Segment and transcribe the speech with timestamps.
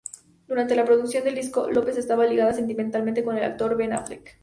[0.47, 4.39] Durante la producción del disco, Lopez estaba ligada sentimentalmente con el actor Ben Affleck.